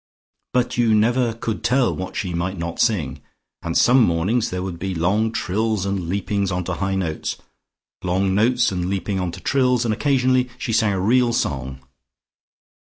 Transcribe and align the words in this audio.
But 0.51 0.77
you 0.79 0.95
never 0.95 1.31
could 1.35 1.63
tell 1.63 1.95
what 1.95 2.15
she 2.15 2.33
might 2.33 2.57
not 2.57 2.79
sing, 2.79 3.21
and 3.61 3.77
some 3.77 4.01
mornings 4.01 4.49
there 4.49 4.63
would 4.63 4.79
be 4.79 4.95
long 4.95 5.31
trills 5.31 5.85
and 5.85 6.09
leapings 6.09 6.51
onto 6.51 6.71
high 6.73 6.95
notes: 6.95 7.37
long 8.03 8.33
notes 8.33 8.71
and 8.71 8.89
leaping 8.89 9.19
onto 9.19 9.39
trills, 9.41 9.85
and 9.85 9.93
occasionally 9.93 10.49
she 10.57 10.73
sang 10.73 10.93
a 10.93 10.99
real 10.99 11.33
song. 11.33 11.81